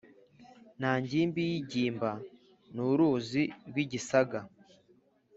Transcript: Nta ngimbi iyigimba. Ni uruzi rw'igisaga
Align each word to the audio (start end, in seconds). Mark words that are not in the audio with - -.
Nta 0.79 0.91
ngimbi 1.03 1.39
iyigimba. 1.45 2.09
Ni 2.73 2.81
uruzi 2.89 3.43
rw'igisaga 3.69 4.39